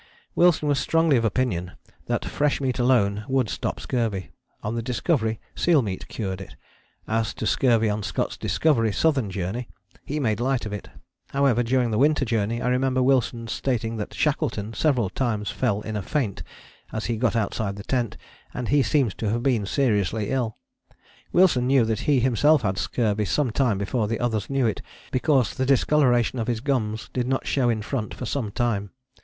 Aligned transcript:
Wilson 0.33 0.67
was 0.67 0.79
strongly 0.79 1.15
of 1.15 1.23
opinion 1.23 1.73
that 2.07 2.25
fresh 2.25 2.59
meat 2.59 2.79
alone 2.79 3.23
would 3.27 3.49
stop 3.49 3.79
scurvy: 3.79 4.31
on 4.63 4.73
the 4.73 4.81
Discovery 4.81 5.39
seal 5.53 5.83
meat 5.83 6.07
cured 6.07 6.41
it. 6.41 6.55
As 7.07 7.35
to 7.35 7.45
scurvy 7.45 7.87
on 7.87 8.01
Scott's 8.01 8.35
Discovery 8.35 8.91
Southern 8.91 9.29
Journey, 9.29 9.67
he 10.03 10.19
made 10.19 10.39
light 10.39 10.65
of 10.65 10.73
it: 10.73 10.89
however, 11.29 11.61
during 11.61 11.91
the 11.91 11.99
Winter 11.99 12.25
Journey 12.25 12.63
I 12.63 12.69
remember 12.69 13.03
Wilson 13.03 13.47
stating 13.47 13.97
that 13.97 14.15
Shackleton 14.15 14.73
several 14.73 15.07
times 15.07 15.51
fell 15.51 15.81
in 15.81 15.95
a 15.95 16.01
faint 16.01 16.41
as 16.91 17.05
he 17.05 17.15
got 17.15 17.35
outside 17.35 17.75
the 17.75 17.83
tent, 17.83 18.17
and 18.55 18.69
he 18.69 18.81
seems 18.81 19.13
to 19.13 19.29
have 19.29 19.43
been 19.43 19.67
seriously 19.67 20.31
ill: 20.31 20.57
Wilson 21.31 21.67
knew 21.67 21.85
that 21.85 21.99
he 22.09 22.19
himself 22.21 22.63
had 22.63 22.79
scurvy 22.79 23.25
some 23.25 23.51
time 23.51 23.77
before 23.77 24.07
the 24.07 24.19
others 24.19 24.49
knew 24.49 24.65
it, 24.65 24.81
because 25.11 25.53
the 25.53 25.63
discoloration 25.67 26.39
of 26.39 26.47
his 26.47 26.59
gums 26.59 27.11
did 27.13 27.27
not 27.27 27.45
show 27.45 27.69
in 27.69 27.83
front 27.83 28.15
for 28.15 28.25
some 28.25 28.49
time. 28.49 28.89